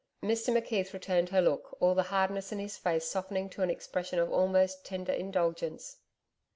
[0.23, 4.17] Mr McKeith returned her look, all the hardness in his face softening to an expression
[4.17, 5.97] of almost tender indulgence.